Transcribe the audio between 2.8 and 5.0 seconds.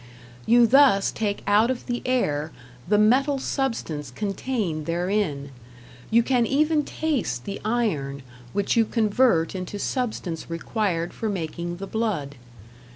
the metal substance contained